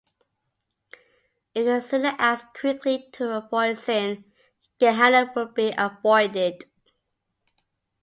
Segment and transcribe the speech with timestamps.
[1.53, 4.23] If the sinner acts quickly to avoid sin,
[4.79, 6.65] Gehenna will be avoided.